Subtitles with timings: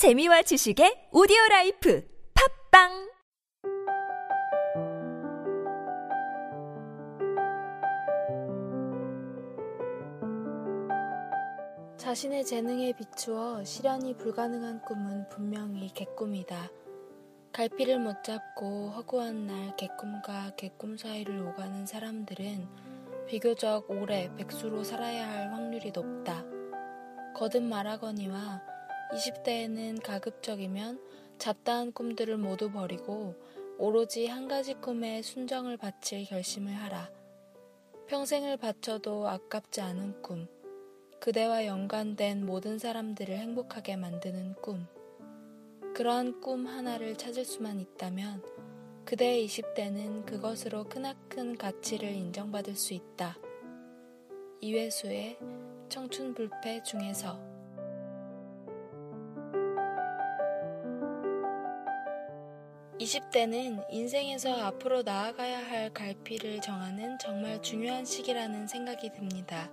[0.00, 3.12] 재미와 지식의 오디오 라이프 팟빵
[11.98, 16.70] 자신의 재능에 비추어 실현이 불가능한 꿈은 분명히 개꿈이다.
[17.52, 22.66] 갈피를 못 잡고 허구한 날 개꿈과 개꿈 사이를 오가는 사람들은
[23.26, 26.42] 비교적 오래 백수로 살아야 할 확률이 높다.
[27.34, 28.69] 거듭 말하거니와
[29.12, 31.00] 20대에는 가급적이면
[31.38, 33.34] 잡다한 꿈들을 모두 버리고
[33.78, 37.10] 오로지 한 가지 꿈에 순정을 바칠 결심을 하라.
[38.06, 40.46] 평생을 바쳐도 아깝지 않은 꿈.
[41.20, 44.86] 그대와 연관된 모든 사람들을 행복하게 만드는 꿈.
[45.94, 48.42] 그러한 꿈 하나를 찾을 수만 있다면
[49.04, 53.36] 그대의 20대는 그것으로 크나큰 가치를 인정받을 수 있다.
[54.60, 55.38] 이회수의
[55.88, 57.49] 청춘 불패 중에서
[63.00, 69.70] (20대는) 인생에서 앞으로 나아가야 할 갈피를 정하는 정말 중요한 시기라는 생각이 듭니다.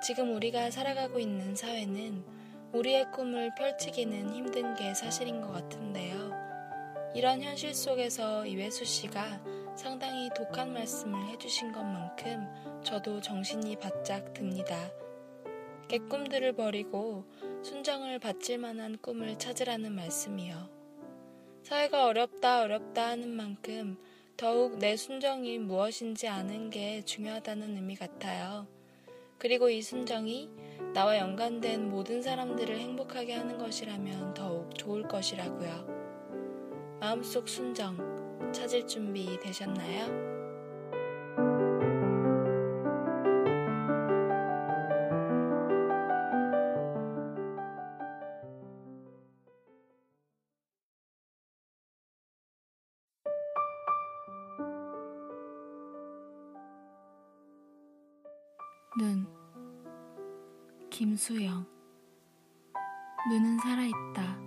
[0.00, 2.24] 지금 우리가 살아가고 있는 사회는
[2.72, 6.32] 우리의 꿈을 펼치기는 힘든 게 사실인 것 같은데요.
[7.16, 9.42] 이런 현실 속에서 이회수 씨가
[9.76, 14.76] 상당히 독한 말씀을 해주신 것만큼 저도 정신이 바짝 듭니다.
[15.88, 17.24] 개꿈들을 버리고
[17.64, 20.83] 순정을 바칠 만한 꿈을 찾으라는 말씀이요.
[21.64, 23.96] 사회가 어렵다 어렵다 하는 만큼
[24.36, 28.66] 더욱 내 순정이 무엇인지 아는 게 중요하다는 의미 같아요.
[29.38, 30.50] 그리고 이 순정이
[30.92, 36.98] 나와 연관된 모든 사람들을 행복하게 하는 것이라면 더욱 좋을 것이라고요.
[37.00, 40.23] 마음속 순정 찾을 준비 되셨나요?
[58.96, 59.26] 눈
[60.88, 61.66] 김수영
[63.28, 64.38] 눈은 살아있다.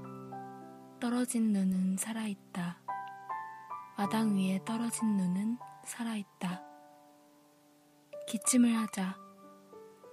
[1.02, 2.80] 떨어진 눈은 살아있다.
[3.98, 6.64] 마당 위에 떨어진 눈은 살아있다.
[8.30, 9.18] 기침을 하자.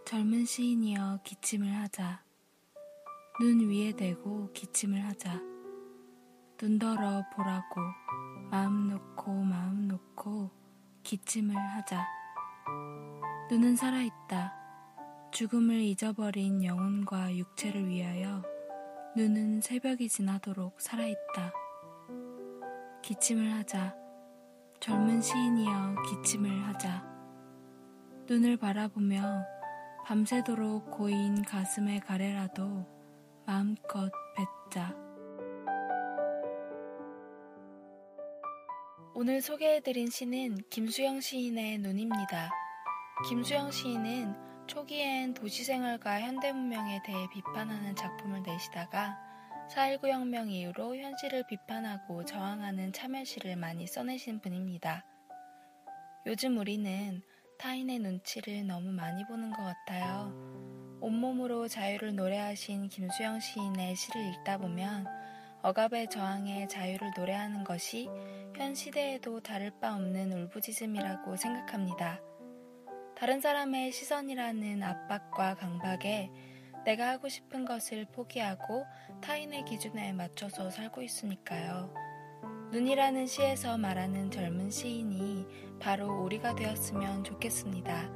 [0.04, 2.24] 젊은 시인이여 기침을 하자.
[3.38, 5.40] 눈 위에 대고 기침을 하자.
[6.60, 7.80] 눈더러 보라고
[8.50, 10.50] 마음 놓고 마음 놓고
[11.04, 12.23] 기침을 하자.
[13.54, 14.52] 눈은 살아있다.
[15.30, 18.42] 죽음을 잊어버린 영혼과 육체를 위하여
[19.16, 21.52] 눈은 새벽이 지나도록 살아있다.
[23.00, 23.94] 기침을 하자.
[24.80, 27.06] 젊은 시인이여 기침을 하자.
[28.26, 29.44] 눈을 바라보며
[30.04, 32.84] 밤새도록 고인 가슴의 가래라도
[33.46, 34.96] 마음껏 뱉자.
[39.14, 42.50] 오늘 소개해드린 시는 김수영 시인의 눈입니다.
[43.22, 44.34] 김수영 시인은
[44.66, 49.16] 초기엔 도시생활과 현대문명에 대해 비판하는 작품을 내시다가
[49.70, 55.04] 4.19 혁명 이후로 현실을 비판하고 저항하는 참여시를 많이 써내신 분입니다.
[56.26, 57.22] 요즘 우리는
[57.58, 60.32] 타인의 눈치를 너무 많이 보는 것 같아요.
[61.00, 65.06] 온몸으로 자유를 노래하신 김수영 시인의 시를 읽다 보면
[65.62, 68.10] 억압의 저항의 자유를 노래하는 것이
[68.56, 72.20] 현 시대에도 다를 바 없는 울부짖음이라고 생각합니다.
[73.16, 76.30] 다른 사람의 시선이라는 압박과 강박에
[76.84, 78.84] 내가 하고 싶은 것을 포기하고
[79.22, 81.94] 타인의 기준에 맞춰서 살고 있으니까요.
[82.72, 85.46] 눈이라는 시에서 말하는 젊은 시인이
[85.78, 88.10] 바로 우리가 되었으면 좋겠습니다.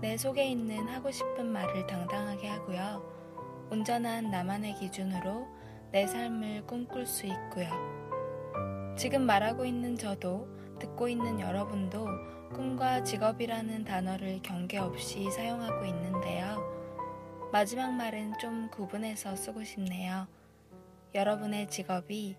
[0.00, 3.68] 내 속에 있는 하고 싶은 말을 당당하게 하고요.
[3.70, 5.48] 온전한 나만의 기준으로
[5.90, 7.68] 내 삶을 꿈꿀 수 있고요.
[8.96, 10.48] 지금 말하고 있는 저도
[10.78, 12.06] 듣고 있는 여러분도
[12.54, 16.58] 꿈과 직업이라는 단어를 경계 없이 사용하고 있는데요.
[17.52, 20.26] 마지막 말은 좀 구분해서 쓰고 싶네요.
[21.14, 22.36] 여러분의 직업이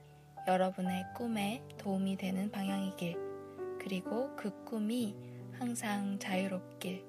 [0.48, 3.16] 여러분의 꿈에 도움이 되는 방향이길,
[3.80, 5.16] 그리고 그 꿈이
[5.54, 7.06] 항상 자유롭길.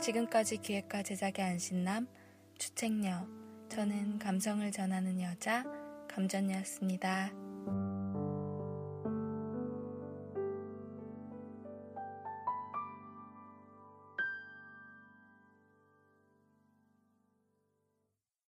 [0.00, 2.08] 지금까지 기획과 제작의 안신남,
[2.58, 3.26] 주책녀,
[3.68, 5.64] 저는 감성을 전하는 여자,
[6.08, 7.30] 감전이었습니다.